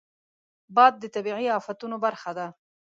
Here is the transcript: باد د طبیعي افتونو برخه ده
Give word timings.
باد 0.75 0.93
د 0.99 1.05
طبیعي 1.15 1.47
افتونو 1.59 1.95
برخه 2.05 2.31
ده 2.37 2.47